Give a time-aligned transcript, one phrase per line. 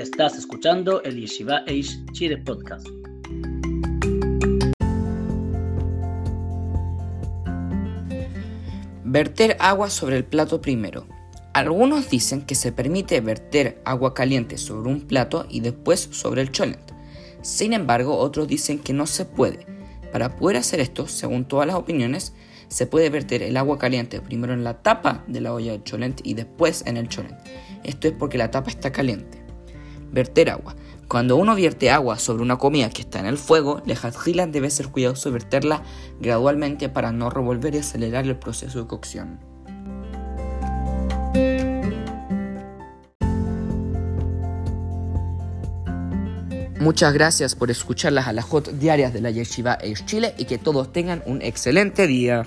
[0.00, 2.88] Estás escuchando el Yeshiva Eish Chile Podcast.
[9.04, 11.06] Verter agua sobre el plato primero.
[11.52, 16.50] Algunos dicen que se permite verter agua caliente sobre un plato y después sobre el
[16.50, 16.92] cholent.
[17.42, 19.66] Sin embargo, otros dicen que no se puede.
[20.12, 22.32] Para poder hacer esto, según todas las opiniones,
[22.68, 26.22] se puede verter el agua caliente primero en la tapa de la olla de cholent
[26.24, 27.36] y después en el cholent.
[27.84, 29.39] Esto es porque la tapa está caliente.
[30.12, 30.76] Verter agua.
[31.08, 34.88] Cuando uno vierte agua sobre una comida que está en el fuego, Lejatjila debe ser
[34.88, 35.82] cuidadoso de verterla
[36.20, 39.40] gradualmente para no revolver y acelerar el proceso de cocción.
[46.80, 50.92] Muchas gracias por escuchar las alajot diarias de la Yeshiva Eish Chile y que todos
[50.92, 52.46] tengan un excelente día.